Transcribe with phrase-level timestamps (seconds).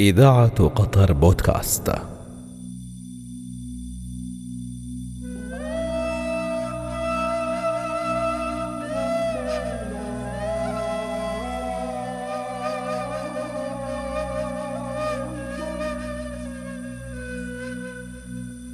[0.00, 1.92] إذاعة قطر بودكاست.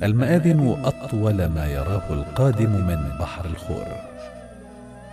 [0.03, 3.87] المآذن أطول ما يراه القادم من بحر الخور.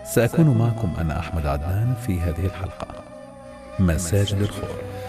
[0.03, 2.87] سأكون معكم أنا أحمد عدنان في هذه الحلقة.
[3.79, 5.00] مساجد الخور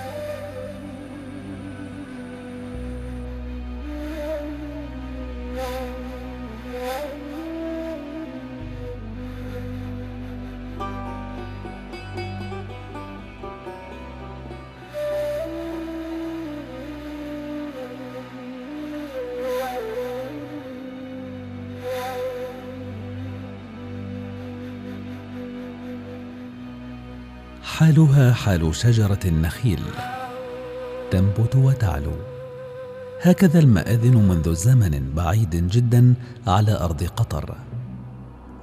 [27.82, 29.82] حالها حال شجرة النخيل.
[31.10, 32.12] تنبت وتعلو.
[33.22, 36.14] هكذا المآذن منذ زمن بعيد جدا
[36.46, 37.54] على أرض قطر.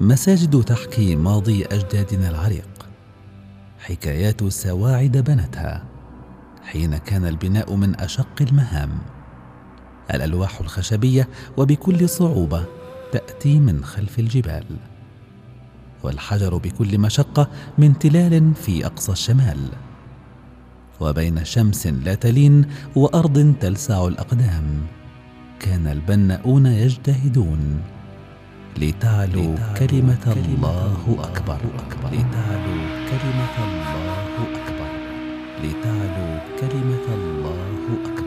[0.01, 2.69] مساجد تحكي ماضي أجدادنا العريق.
[3.79, 5.83] حكايات سواعد بنتها.
[6.63, 8.89] حين كان البناء من أشق المهام.
[10.13, 12.65] الألواح الخشبية وبكل صعوبة
[13.11, 14.65] تأتي من خلف الجبال.
[16.03, 17.47] والحجر بكل مشقة
[17.77, 19.59] من تلال في أقصى الشمال.
[20.99, 24.81] وبين شمس لا تلين وأرض تلسع الأقدام.
[25.59, 27.81] كان البناؤون يجتهدون.
[28.77, 31.59] لتعلو كلمة الله أكبر.
[32.11, 32.77] لتعلو
[33.11, 34.89] كلمة الله أكبر.
[35.63, 37.59] لتعلو كلمة الله
[38.05, 38.18] أكبر.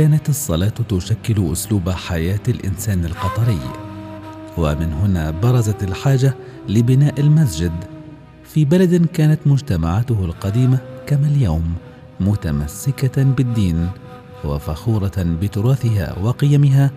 [0.00, 3.60] كانت الصلاة تشكل أسلوب حياة الإنسان القطري.
[4.58, 6.34] ومن هنا برزت الحاجة
[6.68, 7.72] لبناء المسجد
[8.44, 11.74] في بلد كانت مجتمعاته القديمة كما اليوم
[12.20, 13.88] متمسكة بالدين
[14.44, 16.90] وفخورة بتراثها وقيمها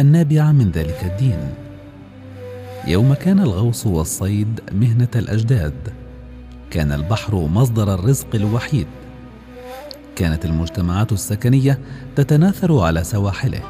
[0.00, 1.54] النابعة من ذلك الدين.
[2.86, 5.74] يوم كان الغوص والصيد مهنة الأجداد
[6.70, 8.86] كان البحر مصدر الرزق الوحيد.
[10.16, 11.78] كانت المجتمعات السكنية
[12.16, 13.62] تتناثر على سواحله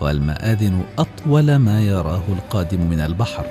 [0.00, 3.46] والمآذن أطول ما يراه القادم من البحر.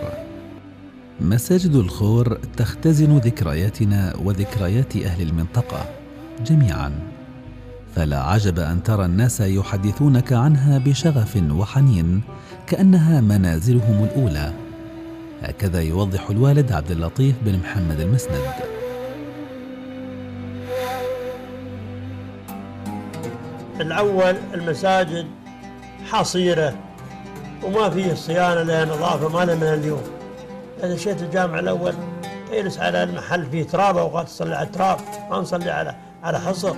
[1.21, 5.85] مساجد الخور تختزن ذكرياتنا وذكريات أهل المنطقة
[6.45, 6.91] جميعا.
[7.95, 12.21] فلا عجب أن ترى الناس يحدثونك عنها بشغف وحنين
[12.67, 14.53] كأنها منازلهم الأولى.
[15.41, 18.74] هكذا يوضح الوالد عبد اللطيف بن محمد المسند.
[23.81, 25.27] الأول المساجد
[26.11, 26.73] حصيرة
[27.63, 30.03] وما فيه صيانة لها نظافة ما لها من اليوم.
[30.83, 31.93] إذا شئت الجامع الأول
[32.51, 34.99] تجلس على المحل فيه تراب أوقات تصلي على التراب
[35.29, 36.75] ما نصلي على على حصر.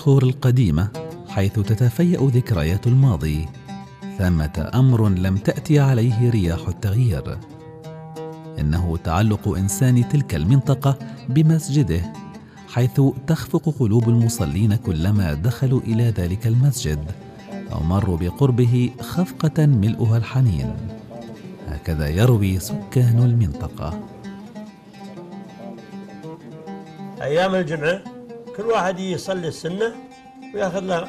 [0.00, 0.88] الخور القديمة
[1.28, 3.48] حيث تتفيأ ذكريات الماضي.
[4.18, 7.38] ثمة أمر لم تأتي عليه رياح التغيير.
[8.58, 12.12] إنه تعلق إنسان تلك المنطقة بمسجده
[12.68, 17.04] حيث تخفق قلوب المصلين كلما دخلوا إلى ذلك المسجد
[17.72, 20.76] أو مروا بقربه خفقة ملؤها الحنين.
[21.68, 24.00] هكذا يروي سكان المنطقة.
[27.22, 28.19] أيام الجمعة؟
[28.56, 29.94] كل واحد يصلي السنة
[30.54, 31.08] ويأخذ له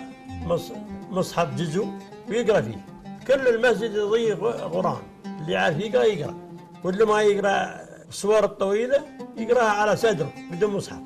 [1.12, 1.88] مصحف جزء
[2.30, 2.86] ويقرأ فيه.
[3.28, 6.36] كل المسجد يضيق قرآن اللي عارف يقرأ يقرأ.
[6.84, 9.06] واللي ما يقرأ الصور الطويلة
[9.38, 11.00] يقرأها على صدره بدون مصحف.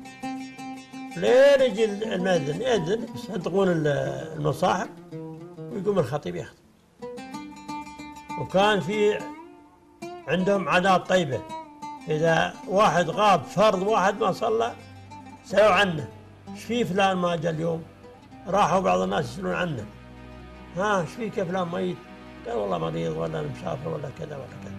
[1.16, 4.88] لين يجي المأذن يأذن يصدقون المصاحف
[5.58, 6.56] ويقوم الخطيب يخطب
[8.40, 9.18] وكان في
[10.28, 11.40] عندهم عادات طيبة.
[12.08, 14.72] إذا واحد غاب فرض واحد ما صلى
[15.44, 16.08] سألوا عنه.
[16.56, 17.82] إيش في فلان ما جاء اليوم؟
[18.48, 19.84] راحوا بعض الناس يسألون عنه.
[20.76, 21.96] ها إيش فيك فلان ميت؟
[22.46, 24.74] قال والله مريض ولا مسافر ولا كذا ولا كذا.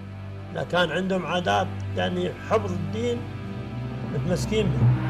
[0.56, 3.18] لا كان عندهم عادات يعني حفظ الدين
[4.14, 5.07] متمسكين به.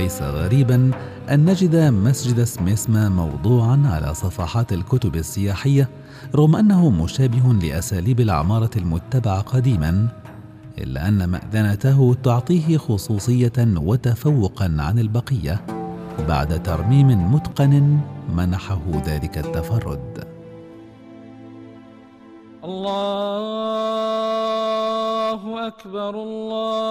[0.00, 0.90] ليس غريبا
[1.30, 5.88] أن نجد مسجد سميسما موضوعا على صفحات الكتب السياحية
[6.34, 10.08] رغم أنه مشابه لأساليب العمارة المتبعة قديما
[10.78, 15.60] إلا أن مأذنته تعطيه خصوصية وتفوقا عن البقية
[16.28, 17.98] بعد ترميم متقن
[18.34, 20.24] منحه ذلك التفرد.
[22.64, 23.00] الله
[25.66, 26.90] أكبر الله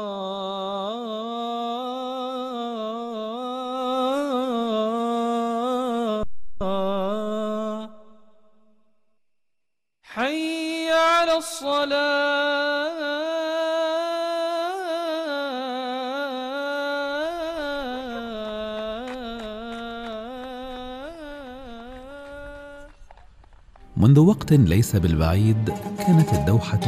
[24.11, 26.79] منذ وقت ليس بالبعيد كانت الدوحة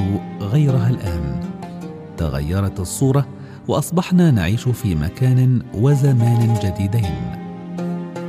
[0.42, 1.40] غيرها الآن.
[2.18, 3.28] تغيرت الصورة
[3.68, 7.16] وأصبحنا نعيش في مكان وزمان جديدين.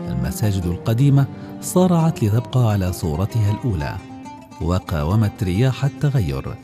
[0.09, 1.27] المساجد القديمة
[1.61, 3.97] صارعت لتبقى على صورتها الأولى
[4.61, 6.57] وقاومت رياح التغير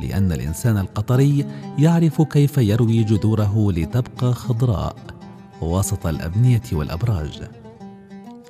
[0.00, 1.46] لأن الإنسان القطري
[1.78, 4.96] يعرف كيف يروي جذوره لتبقى خضراء
[5.60, 7.40] وسط الأبنية والأبراج.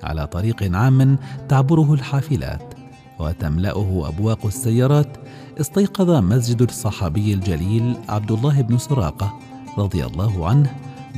[0.02, 1.18] على طريق عام
[1.48, 2.71] تعبره الحافلات.
[3.22, 5.06] وتملأه أبواق السيارات
[5.60, 9.32] استيقظ مسجد الصحابي الجليل عبد الله بن سراقة
[9.78, 10.74] رضي الله عنه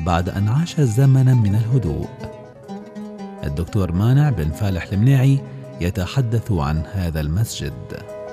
[0.07, 2.09] بعد أن عاش زمنا من الهدوء.
[3.45, 5.39] الدكتور مانع بن فالح المنيعي
[5.81, 7.73] يتحدث عن هذا المسجد.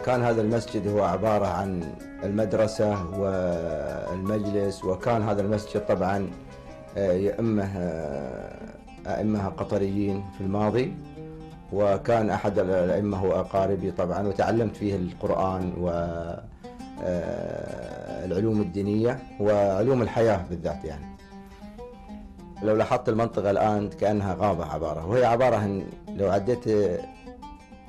[0.06, 1.83] كان هذا المسجد هو عبارة عن
[2.24, 6.27] المدرسة والمجلس وكان هذا المسجد طبعا
[6.97, 8.56] آه، يأمه آه،
[9.07, 10.94] أئمة قطريين في الماضي.
[11.73, 15.73] وكان أحد الأئمة هو أقاربي طبعا وتعلمت فيه القرآن
[18.27, 21.06] والعلوم الدينية وعلوم الحياة بالذات يعني.
[22.63, 26.63] لو لاحظت المنطقة الآن كأنها غابة عبارة وهي عبارة عن لو عديت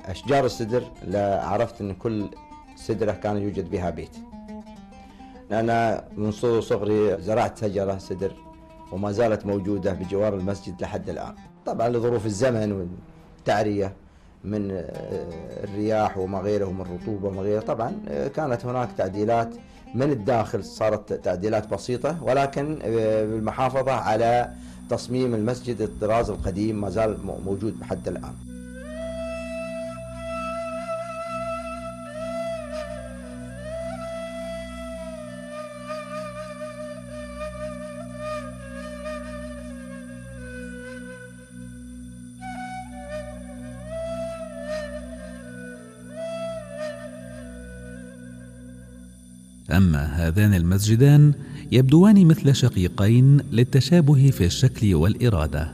[0.05, 2.29] أشجار السدر لعرفت أن كل
[2.75, 4.17] سدرة كان يوجد بها بيت.
[5.51, 6.31] أنا من
[6.61, 8.31] صغري زرعت شجرة سدر
[8.91, 11.35] وما زالت موجودة بجوار المسجد لحد الآن.
[11.65, 12.89] طبعا لظروف الزمن
[13.47, 13.93] والتعرية
[14.43, 14.83] من آه،
[15.63, 17.59] الرياح وما غيره ومن الرطوبة وما غيره.
[17.61, 19.49] طبعا آه، كانت هناك تعديلات
[19.95, 24.49] من الداخل صارت تعديلات بسيطة ولكن آه، بالمحافظة على
[24.89, 28.33] تصميم المسجد الطراز القديم ما زال موجود لحد الآن.
[50.33, 51.33] هذان المسجدان
[51.71, 55.71] يبدوان مثل شقيقين للتشابه في الشكل والإرادة.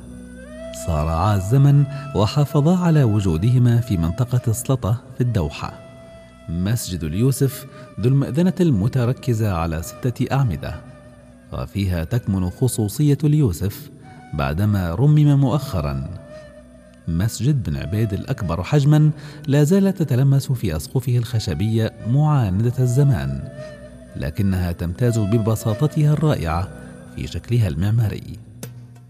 [0.88, 1.84] صارعا الزمن
[2.16, 5.74] وحافظا على وجودهما في منطقة سلطة في الدوحة.
[6.50, 7.66] مسجد اليوسف
[8.00, 10.76] ذو المأذنة المتركزة على ستة أعمدة
[11.54, 13.90] وفيها تكمن خصوصية اليوسف
[14.34, 16.10] بعدما رمم مؤخرا.
[17.08, 19.12] مسجد بن عبيد الأكبر حجما
[19.48, 23.50] لا زالت تتلمس في أسقفه الخشبية معاندة الزمان
[24.20, 26.70] لكنها تمتاز ببساطتها الرائعة
[27.16, 28.40] في شكلها المعماري.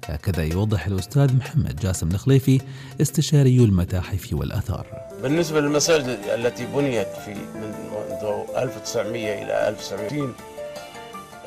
[0.05, 2.61] هكذا يوضح الأستاذ محمد جاسم الخليفي
[3.01, 4.87] استشاري المتاحف والآثار.
[5.23, 10.33] بالنسبة للمساجد التي بنيت في منذ 1900 إلى 1960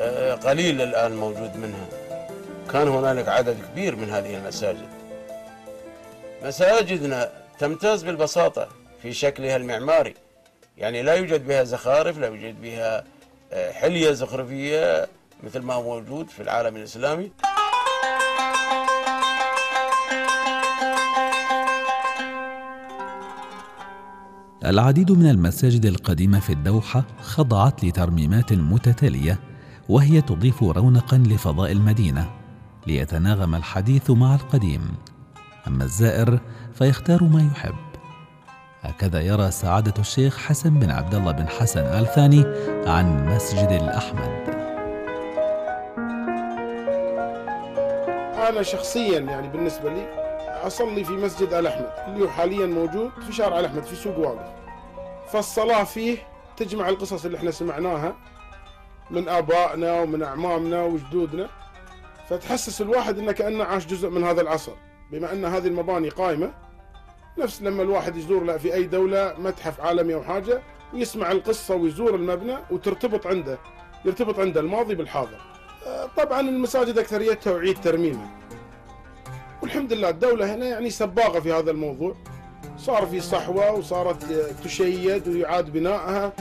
[0.01, 1.87] آه، قليل الآن موجود منها.
[2.73, 4.89] كان هنالك عدد كبير من هذه المساجد.
[6.45, 8.69] مساجدنا تمتاز بالبساطة
[9.03, 10.15] في شكلها المعماري.
[10.79, 13.05] يعني لا يوجد بها زخارف لا يوجد بها
[13.53, 15.07] حلية زخرفية
[15.45, 17.31] مثل ما هو موجود في العالم الإسلامي.
[24.65, 29.41] العديد من المساجد القديمة في الدوحة خضعت لترميمات متتالية
[29.89, 32.31] وهي تضيف رونقا لفضاء المدينة
[32.87, 34.95] ليتناغم الحديث مع القديم.
[35.67, 36.39] أما الزائر
[36.75, 37.92] فيختار ما يحب.
[38.83, 42.45] هكذا يرى سعادة الشيخ حسن بن عبد الله بن حسن آل ثاني
[42.87, 44.63] عن مسجد الأحمد.
[48.49, 50.07] أنا شخصيا يعني بالنسبة لي
[50.67, 54.19] أصلي في مسجد آل أحمد اللي هو حاليا موجود في شارع آل أحمد في سوق
[54.19, 54.51] واقف.
[55.33, 56.19] فالصلاة فيه
[56.57, 58.15] تجمع القصص اللي إحنا سمعناها
[59.11, 61.49] من آبائنا ومن أعمامنا وجدودنا.
[62.29, 64.73] فتحسس الواحد إنه كأنه عاش جزء من هذا العصر
[65.13, 66.53] بما أن هذه المباني قائمة.
[67.39, 70.63] نفس لما الواحد يزور في أي دولة متحف عالمي أو حاجة
[70.95, 73.59] ويسمع القصة ويزور المبنى وترتبط عنده
[74.05, 75.41] يرتبط عنده الماضي بالحاضر.
[75.87, 78.31] آه، طبعا المساجد أكثريتها اعيد ترميمها.
[79.63, 82.15] والحمد لله الدولة هنا يعني سباقه في هذا الموضوع.
[82.79, 84.25] صار في صحوة وصارت
[84.65, 86.33] تشيد ويعاد بنائها.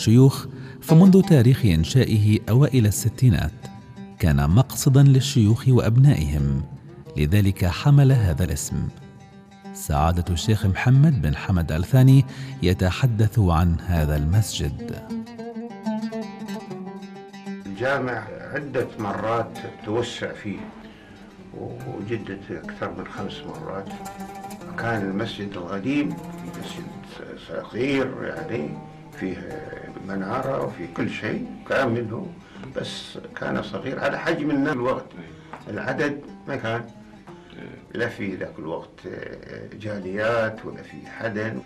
[0.00, 0.46] الشيوخ
[0.80, 3.52] فمنذ تاريخ إنشائه أوائل الستينات
[4.18, 6.62] كان مقصدا للشيوخ وأبنائهم
[7.16, 8.88] لذلك حمل هذا الاسم.
[9.74, 12.24] سعادة الشيخ محمد بن حمد الثاني
[12.62, 15.02] يتحدث عن هذا المسجد.
[17.66, 20.58] الجامع عدة مرات توسع فيه
[21.60, 23.88] وجدت أكثر من خمس مرات.
[24.78, 26.86] كان المسجد القديم مسجد
[27.48, 28.68] صغير يعني
[29.20, 29.79] فيه
[30.10, 32.26] منارة وفي كل شيء كامل
[32.76, 35.06] بس كان صغير على حجم الوقت
[35.68, 36.84] العدد ما كان.
[37.94, 39.00] لا في ذاك الوقت
[39.80, 41.60] جاليات ولا في حدا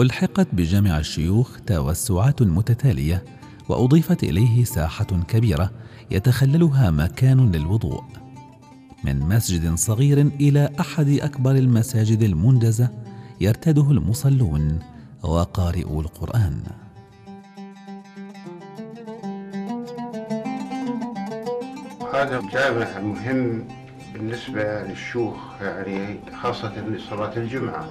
[0.00, 3.24] ألحقت بجامع الشيوخ توسعات متتالية
[3.68, 5.70] وأضيفت إليه ساحة كبيرة
[6.10, 8.04] يتخللها مكان للوضوء.
[9.04, 12.90] من مسجد صغير إلى أحد أكبر المساجد المنجزة
[13.42, 14.78] يرتاده المصلون
[15.22, 16.62] وقارئو القرآن.
[22.14, 23.68] هذا جامع مهم
[24.12, 27.90] بالنسبة للشيوخ يعني خاصة لصلاة الجمعة.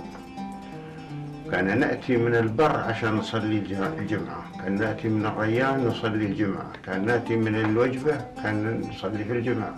[1.52, 4.44] كان نأتي من البر عشان نصلي الجمعة.
[4.60, 6.72] كان نأتي من الريان نصلي الجمعة.
[6.86, 9.76] كان نأتي من الوجبة كان نصلي في الجمعة.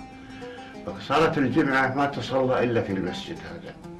[0.85, 3.90] فصارت الجمعة ما تصلى إلا في المسجد هذا.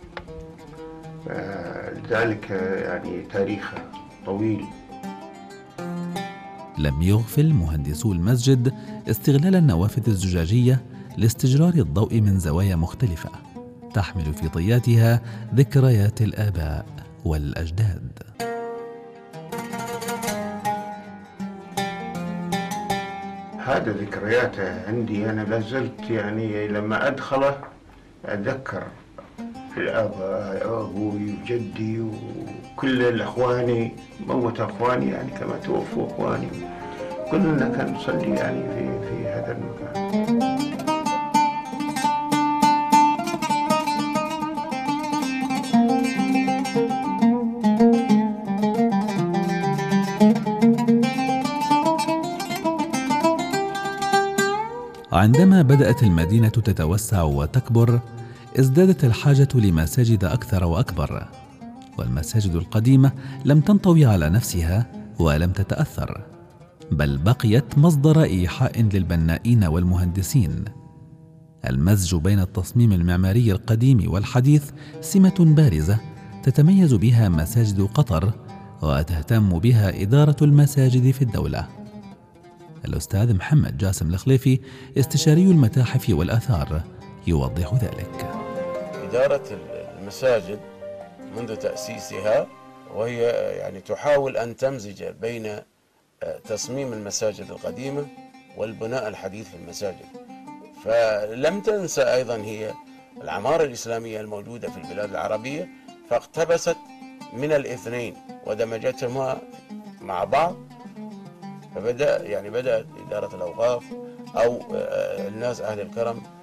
[1.32, 2.50] لذلك
[2.86, 3.78] يعني تاريخه
[4.26, 4.66] طويل.
[6.78, 8.74] لم يغفل مهندسو المسجد
[9.10, 10.82] استغلال النوافذ الزجاجية
[11.18, 13.30] لاستجرار الضوء من زوايا مختلفة
[13.94, 15.22] تحمل في طياتها
[15.56, 16.86] ذكريات الآباء
[17.26, 18.12] والأجداد.
[23.66, 27.58] هذا ذكرياته عندي أنا لازلت يعني لما أدخله
[28.26, 28.84] أتذكر
[29.78, 30.14] الأب
[30.62, 33.92] أبوي وجدي وكل الأخواني
[34.28, 36.48] موت أخواني يعني كما توفوا أخواني.
[37.32, 39.92] كلنا كان نصلي يعني في في هذا المكان.
[55.12, 58.00] عندما بدأت المدينة تتوسع وتكبر
[58.60, 61.28] ازدادت الحاجة لمساجد أكثر وأكبر
[61.98, 63.12] والمساجد القديمة
[63.46, 64.86] لم تنطوي على نفسها
[65.20, 66.26] ولم تتأثر
[66.92, 70.66] بل بقيت مصدر إيحاء للبنائين والمهندسين.
[71.70, 76.00] المزج بين التصميم المعماري القديم والحديث سمة بارزة
[76.44, 78.34] تتميز بها مساجد قطر
[78.82, 81.68] وتهتم بها إدارة المساجد في الدولة.
[82.86, 84.60] الأستاذ محمد جاسم الخليفي
[84.98, 86.84] استشاري المتاحف والآثار
[87.28, 88.41] يوضح ذلك.
[89.12, 89.44] إدارة
[90.00, 90.60] المساجد
[91.36, 92.48] منذ تأسيسها
[92.94, 93.22] وهي
[93.58, 95.46] يعني تحاول أن تمزج بين
[96.24, 98.08] آه، تصميم المساجد القديمة
[98.58, 100.06] والبناء الحديث في المساجد.
[100.86, 102.74] فلم تنسى أيضا هي
[103.22, 105.70] العمارة الإسلامية الموجودة في البلاد العربية
[106.10, 106.78] فاقتبست
[107.34, 108.16] من الاثنين
[108.46, 109.42] ودمجتهما
[110.02, 110.56] مع بعض
[111.76, 113.84] فبدأ يعني بدأت إدارة الأوقاف
[114.36, 116.41] أو آه، الناس أهل الكرم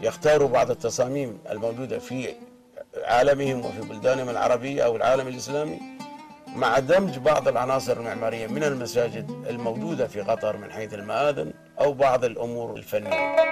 [0.00, 2.28] يختاروا بعض التصاميم الموجودة في
[3.04, 5.78] عالمهم وفي بلدانهم العربية أو العالم الإسلامي
[6.56, 12.24] مع دمج بعض العناصر المعمارية من المساجد الموجودة في قطر من حيث المآذن أو بعض
[12.24, 13.48] الأمور الفنية.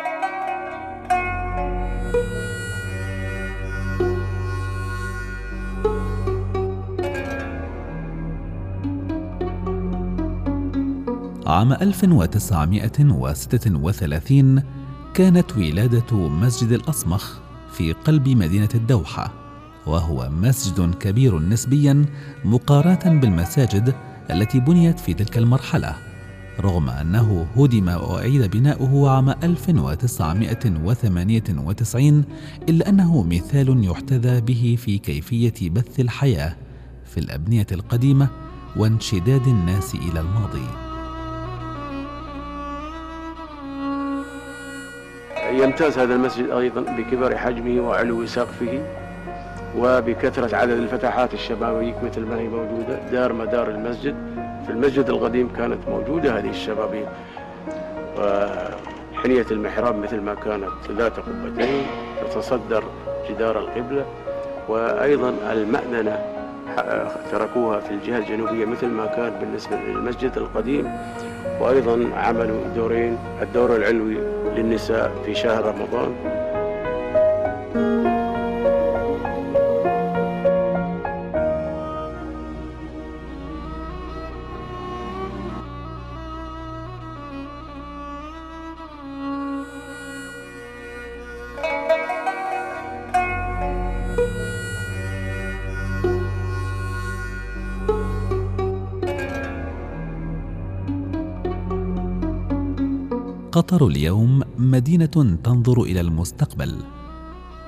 [11.46, 14.62] عام 1936
[15.16, 17.38] كانت ولادة مسجد الأصمخ
[17.72, 19.32] في قلب مدينة الدوحة
[19.86, 22.04] وهو مسجد كبير نسبيا
[22.44, 23.94] مقارنة بالمساجد
[24.30, 25.96] التي بنيت في تلك المرحلة
[26.60, 32.24] رغم أنه هدم وأعيد بناؤه عام 1998
[32.68, 36.56] إلا أنه مثال يحتذى به في كيفية بث الحياة
[37.04, 38.28] في الأبنية القديمة
[38.76, 40.85] وانشداد الناس إلى الماضي.
[45.62, 48.78] يمتاز هذا المسجد أيضا بكبر حجمه وعلو سقفه
[49.78, 54.16] وبكثرة عدد الفتحات الشبابيك مثل ما هي موجودة دار مدار المسجد.
[54.66, 57.06] في المسجد القديم كانت موجودة هذه الشبابيك
[58.18, 61.86] وحنية المحراب مثل ما كانت ذات قبتين
[62.24, 62.84] تتصدر
[63.30, 64.04] جدار القبلة
[64.68, 66.18] وأيضا المأذنة
[67.32, 70.90] تركوها في الجهة الجنوبية مثل ما كان بالنسبة للمسجد القديم
[71.60, 76.35] وأيضا عملوا دورين الدور العلوي للنساء في شهر رمضان.
[103.66, 106.76] قطر اليوم مدينة تنظر إلى المستقبل.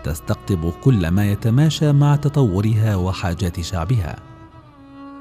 [0.05, 4.17] تستقطب كل ما يتماشى مع تطورها وحاجات شعبها.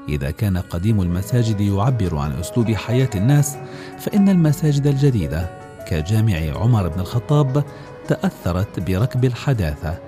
[0.08, 3.56] إذا كان قديم المساجد يعبر عن أسلوب حياة الناس
[3.98, 5.50] فإن المساجد الجديدة
[5.88, 7.64] كجامع عمر بن الخطاب
[8.08, 9.98] تأثرت بركب الحداثة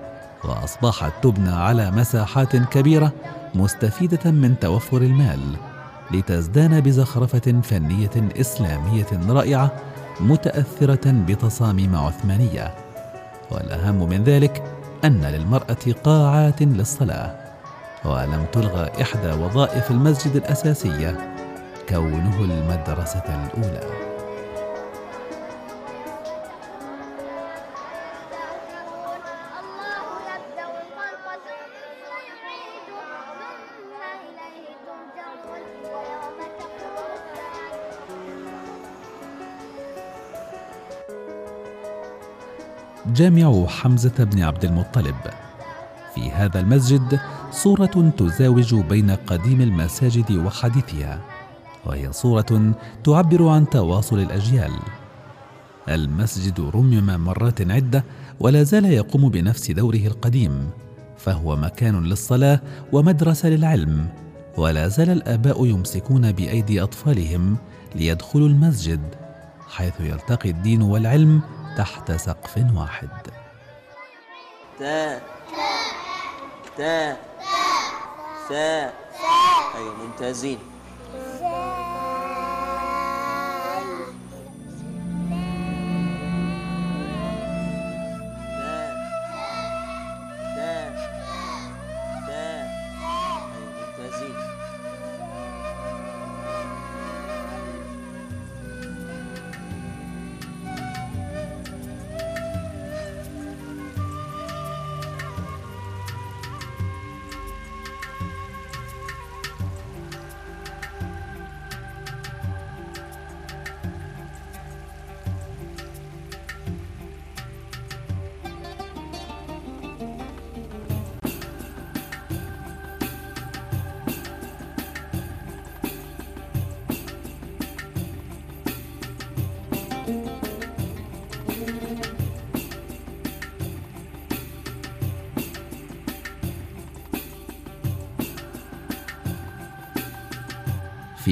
[0.43, 3.11] وأصبحت تبنى على مساحات كبيرة
[3.55, 5.39] مستفيدة من توفر المال
[6.11, 9.90] لتزدان بزخرفة فنية إسلامية رائعة
[10.21, 12.73] متأثرة بتصاميم عثمانية
[13.51, 14.63] والأهم من ذلك
[15.05, 17.35] أن للمرأة قاعات للصلاة
[18.05, 21.17] ولم تلغى إحدى وظائف المسجد الأساسية
[21.89, 24.10] كونه المدرسة الأولى.
[43.13, 45.15] جامع حمزة بن عبد المطلب.
[46.15, 47.19] في هذا المسجد
[47.51, 51.21] صورة تزاوج بين قديم المساجد وحديثها
[51.85, 54.71] وهي صورة تعبر عن تواصل الأجيال.
[55.89, 58.03] المسجد رمم مرات عدة
[58.39, 60.69] ولا زال يقوم بنفس دوره القديم
[61.17, 64.07] فهو مكان للصلاة ومدرسة للعلم
[64.57, 67.57] ولا زال الآباء يمسكون بأيدي أطفالهم
[67.95, 69.01] ليدخلوا المسجد
[69.69, 71.41] حيث يلتقي الدين والعلم
[71.77, 73.09] تحت سقف واحد
[74.79, 75.21] تاء
[76.77, 77.17] تاء
[78.49, 78.93] ثاء
[79.75, 80.59] أيوة ممتازين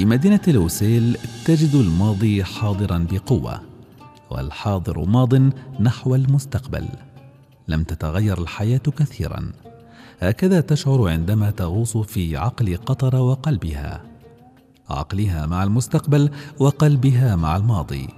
[0.00, 3.60] في مدينة لوسيل تجد الماضي حاضرا بقوة
[4.30, 5.34] والحاضر ماض
[5.80, 6.88] نحو المستقبل.
[7.68, 9.52] لم تتغير الحياة كثيرا.
[10.20, 14.02] هكذا تشعر عندما تغوص في عقل قطر وقلبها.
[14.90, 18.08] عقلها مع المستقبل وقلبها مع الماضي.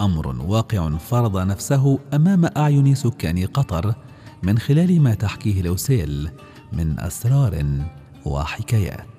[0.00, 3.94] أمر واقع فرض نفسه أمام أعين سكان قطر
[4.42, 6.30] من خلال ما تحكيه لوسيل
[6.72, 7.64] من أسرار
[8.24, 9.15] وحكايات.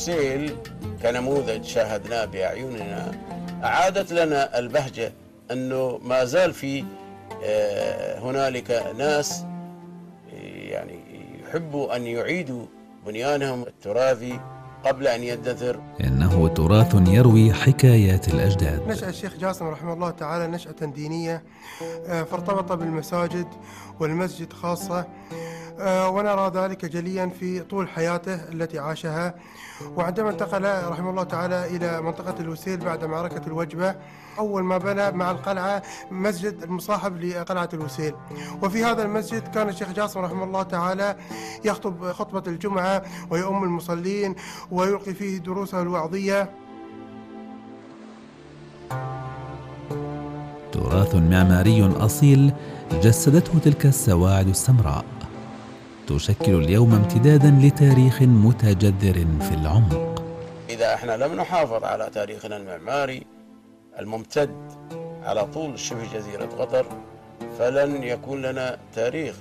[0.00, 0.56] لوسيل
[1.02, 3.12] كنموذج شاهدناه بأعيننا.
[3.64, 5.12] أعادت لنا البهجة
[5.50, 6.84] أنه ما زال في
[7.44, 9.44] آه، هنالك ناس
[10.42, 11.00] يعني
[11.42, 12.64] يحبوا أن يعيدوا
[13.06, 14.40] بنيانهم التراثي
[14.84, 18.88] قبل أن يندثر إنه تراث يروي حكايات الأجداد.
[18.88, 21.42] نشأ الشيخ جاسم رحمه الله تعالى نشأة دينية
[22.08, 23.46] آه، فارتبط بالمساجد
[24.00, 25.06] والمسجد خاصة
[25.86, 29.34] ونرى ذلك جليا في طول حياته التي عاشها.
[29.96, 33.94] وعندما انتقل رحمه الله تعالى إلى منطقة الوسيل بعد معركة الوجبة
[34.38, 38.14] أول ما بنى مع القلعة مسجد المصاحب لقلعة الوسيل.
[38.62, 41.16] وفي هذا المسجد كان الشيخ جاسم رحمه الله تعالى
[41.64, 44.34] يخطب خطبة الجمعة ويؤم المصلين
[44.70, 46.50] ويلقي فيه دروسه الوعظية.
[50.72, 52.52] تراث معماري أصيل
[52.92, 55.04] جسدته تلك السواعد السمراء.
[56.10, 60.22] تشكل اليوم امتدادا لتاريخ متجذر في العمق.
[60.70, 63.26] إذا إحنا لم نحافظ على تاريخنا المعماري
[63.98, 64.50] الممتد
[65.22, 66.86] على طول شبه جزيرة قطر
[67.58, 69.36] فلن يكون لنا تاريخ.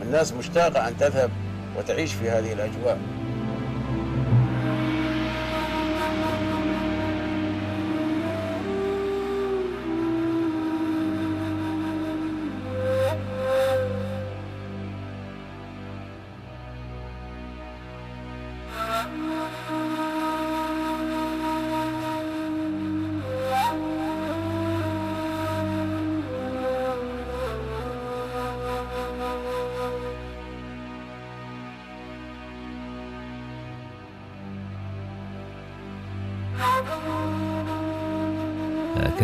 [0.00, 1.30] والناس مشتاقة أن تذهب
[1.78, 2.98] وتعيش في هذه الأجواء.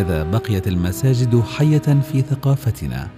[0.03, 3.09] هكذا بقيت المساجد حية في ثقافتنا.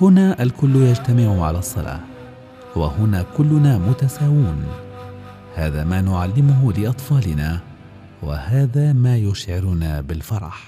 [0.00, 2.00] هنا الكل يجتمع على الصلاة
[2.76, 4.64] وهنا كلنا متساوون.
[5.54, 7.60] هذا ما نعلمه لأطفالنا
[8.22, 10.62] وهذا ما يشعرنا بالفرح.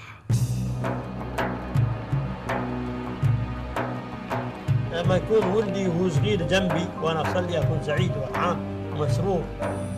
[4.93, 8.57] لما يكون ولدي وهو صغير جنبي وأنا أصلي أكون سعيد وفرحان
[8.93, 9.43] ومسرور.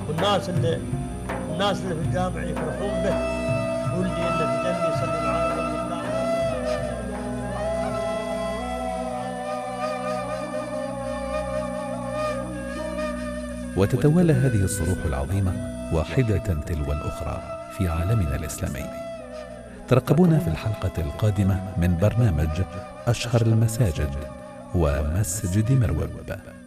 [0.08, 0.80] والناس اللي
[1.54, 3.42] الناس اللي في الجامع يفرحون به.
[3.98, 4.51] ولدي اللي
[13.78, 15.54] وتتوالى هذه الصروح العظيمة
[15.94, 17.42] واحدة تلو الأخرى
[17.78, 18.86] في عالمنا الإسلامي.
[19.88, 22.62] ترقبونا في الحلقة القادمة من برنامج
[23.08, 24.16] أشهر المساجد
[24.76, 26.61] ومسجد مروب.